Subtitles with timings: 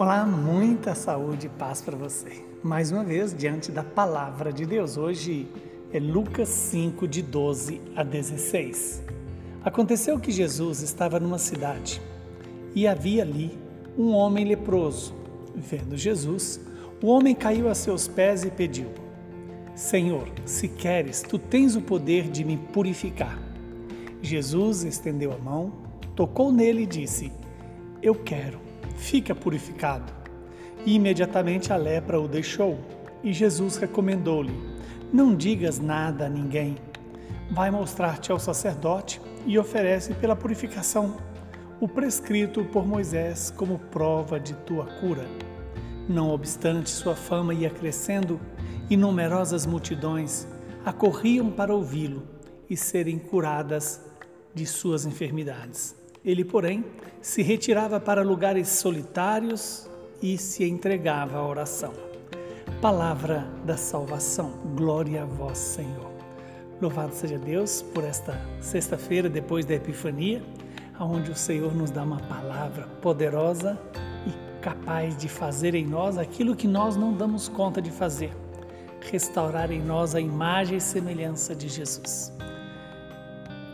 [0.00, 2.44] Olá, muita saúde e paz para você.
[2.62, 4.96] Mais uma vez, diante da palavra de Deus.
[4.96, 5.48] Hoje
[5.92, 9.02] é Lucas 5, de 12 a 16.
[9.64, 12.00] Aconteceu que Jesus estava numa cidade
[12.76, 13.58] e havia ali
[13.98, 15.16] um homem leproso.
[15.56, 16.60] Vendo Jesus,
[17.02, 18.92] o homem caiu a seus pés e pediu:
[19.74, 23.36] Senhor, se queres, tu tens o poder de me purificar.
[24.22, 25.72] Jesus estendeu a mão,
[26.14, 27.32] tocou nele e disse:
[28.00, 28.67] Eu quero
[28.98, 30.12] fica purificado.
[30.84, 32.78] E imediatamente a lepra o deixou.
[33.22, 34.52] E Jesus recomendou-lhe:
[35.12, 36.76] Não digas nada a ninguém.
[37.50, 41.16] Vai mostrar-te ao sacerdote e oferece pela purificação
[41.80, 45.26] o prescrito por Moisés como prova de tua cura.
[46.08, 48.40] Não obstante, sua fama ia crescendo
[48.90, 50.46] e numerosas multidões
[50.84, 52.22] acorriam para ouvi-lo
[52.68, 54.00] e serem curadas
[54.54, 55.94] de suas enfermidades.
[56.24, 56.84] Ele, porém,
[57.20, 59.88] se retirava para lugares solitários
[60.22, 61.92] e se entregava à oração.
[62.80, 64.50] Palavra da salvação.
[64.76, 66.08] Glória a vós, Senhor.
[66.80, 70.42] Louvado seja Deus por esta sexta-feira depois da Epifania,
[71.00, 73.78] onde o Senhor nos dá uma palavra poderosa
[74.26, 78.30] e capaz de fazer em nós aquilo que nós não damos conta de fazer,
[79.10, 82.32] restaurar em nós a imagem e semelhança de Jesus.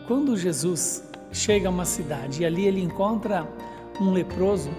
[0.07, 3.47] Quando Jesus chega a uma cidade e ali ele encontra
[3.99, 4.69] um leproso,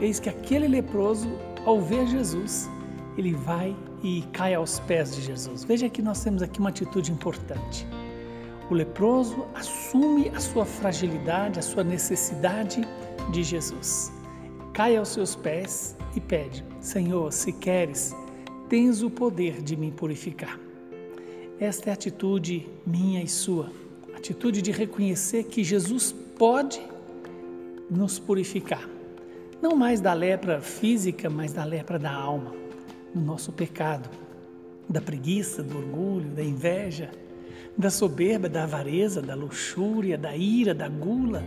[0.00, 1.28] eis que aquele leproso,
[1.64, 2.68] ao ver Jesus,
[3.16, 5.64] ele vai e cai aos pés de Jesus.
[5.64, 7.86] Veja que nós temos aqui uma atitude importante.
[8.70, 12.86] O leproso assume a sua fragilidade, a sua necessidade
[13.30, 14.12] de Jesus.
[14.72, 18.14] Cai aos seus pés e pede: Senhor, se queres,
[18.68, 20.58] tens o poder de me purificar.
[21.58, 23.70] Esta é a atitude minha e sua
[24.16, 26.80] atitude de reconhecer que Jesus pode
[27.90, 28.88] nos purificar.
[29.60, 32.52] Não mais da lepra física, mas da lepra da alma,
[33.14, 34.08] do nosso pecado,
[34.88, 37.10] da preguiça, do orgulho, da inveja,
[37.76, 41.44] da soberba, da avareza, da luxúria, da ira, da gula,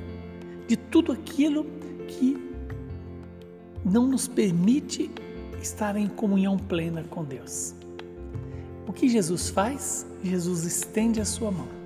[0.68, 1.66] de tudo aquilo
[2.08, 2.38] que
[3.84, 5.10] não nos permite
[5.62, 7.74] estar em comunhão plena com Deus.
[8.88, 10.06] O que Jesus faz?
[10.24, 11.79] Jesus estende a sua mão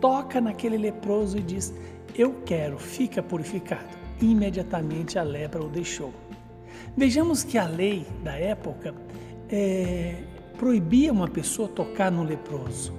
[0.00, 1.74] toca naquele leproso e diz:
[2.14, 3.96] Eu quero, fica purificado.
[4.20, 6.12] Imediatamente a lepra o deixou.
[6.96, 8.94] Vejamos que a lei da época
[9.48, 10.16] é,
[10.58, 12.92] proibia uma pessoa tocar no leproso,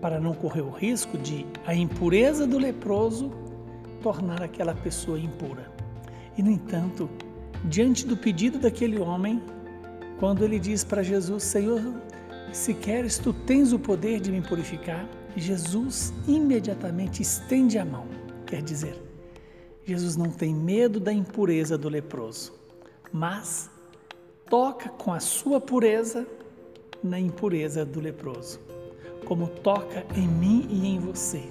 [0.00, 3.30] para não correr o risco de a impureza do leproso
[4.02, 5.70] tornar aquela pessoa impura.
[6.36, 7.08] E, no entanto,
[7.64, 9.42] diante do pedido daquele homem,
[10.18, 11.82] quando ele diz para Jesus: Senhor,
[12.52, 15.06] se queres, tu tens o poder de me purificar.
[15.36, 18.06] Jesus imediatamente estende a mão.
[18.46, 19.00] Quer dizer,
[19.84, 22.52] Jesus não tem medo da impureza do leproso,
[23.12, 23.70] mas
[24.48, 26.26] toca com a sua pureza
[27.02, 28.60] na impureza do leproso,
[29.24, 31.42] como toca em mim e em você.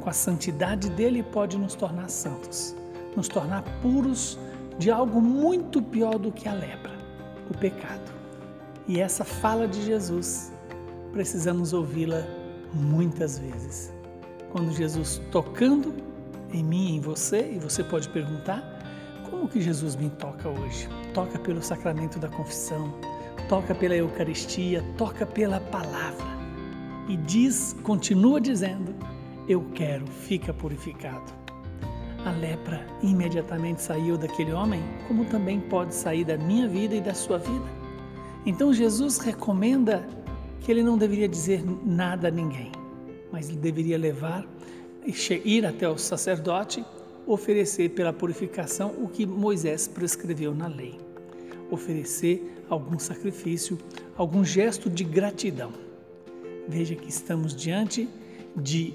[0.00, 2.74] Com a santidade dele pode nos tornar santos,
[3.16, 4.38] nos tornar puros
[4.78, 6.92] de algo muito pior do que a lepra,
[7.48, 8.12] o pecado.
[8.88, 10.52] E essa fala de Jesus,
[11.12, 12.41] precisamos ouvi-la
[12.74, 13.92] muitas vezes.
[14.50, 15.94] Quando Jesus tocando
[16.52, 18.62] em mim em você, e você pode perguntar:
[19.30, 20.88] como que Jesus me toca hoje?
[21.14, 22.94] Toca pelo sacramento da confissão,
[23.48, 26.32] toca pela Eucaristia, toca pela palavra.
[27.08, 28.94] E diz, continua dizendo:
[29.48, 31.32] Eu quero, fica purificado.
[32.24, 37.14] A lepra imediatamente saiu daquele homem, como também pode sair da minha vida e da
[37.14, 37.66] sua vida.
[38.46, 40.06] Então Jesus recomenda
[40.62, 42.70] que ele não deveria dizer nada a ninguém,
[43.32, 44.46] mas ele deveria levar,
[45.44, 46.84] ir até o sacerdote,
[47.26, 50.98] oferecer pela purificação o que Moisés prescreveu na lei.
[51.70, 53.76] Oferecer algum sacrifício,
[54.16, 55.72] algum gesto de gratidão.
[56.68, 58.08] Veja que estamos diante
[58.56, 58.94] de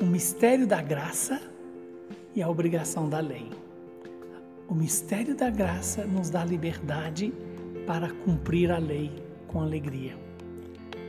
[0.00, 1.42] um mistério da graça
[2.34, 3.50] e a obrigação da lei.
[4.66, 7.32] O mistério da graça nos dá liberdade
[7.86, 9.12] para cumprir a lei
[9.46, 10.23] com alegria.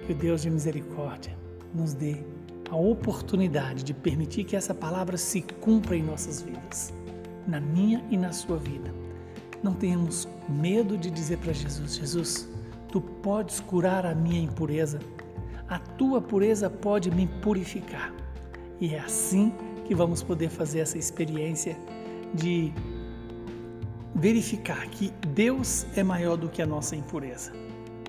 [0.05, 1.35] Que o Deus de misericórdia
[1.73, 2.17] nos dê
[2.69, 6.93] a oportunidade de permitir que essa palavra se cumpra em nossas vidas,
[7.47, 8.93] na minha e na sua vida.
[9.63, 12.49] Não tenhamos medo de dizer para Jesus: Jesus,
[12.91, 14.99] tu podes curar a minha impureza,
[15.67, 18.13] a tua pureza pode me purificar.
[18.79, 19.51] E é assim
[19.85, 21.77] que vamos poder fazer essa experiência
[22.33, 22.71] de
[24.13, 27.51] verificar que Deus é maior do que a nossa impureza,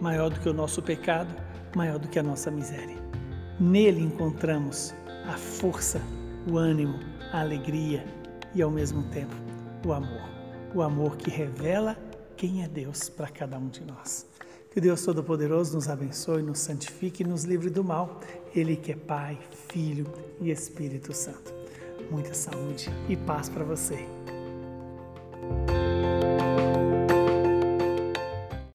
[0.00, 1.34] maior do que o nosso pecado
[1.76, 2.96] maior do que a nossa miséria.
[3.60, 4.94] Nele encontramos
[5.26, 6.00] a força,
[6.50, 6.98] o ânimo,
[7.32, 8.04] a alegria
[8.54, 9.34] e, ao mesmo tempo,
[9.84, 10.36] o amor.
[10.74, 11.96] o amor que revela
[12.36, 14.26] quem é Deus para cada um de nós.
[14.70, 18.20] Que Deus Todo-Poderoso nos abençoe, nos santifique e nos livre do mal.
[18.54, 19.38] Ele que é Pai,
[19.68, 20.06] Filho
[20.40, 21.54] e Espírito Santo.
[22.10, 24.06] Muita saúde e paz para você.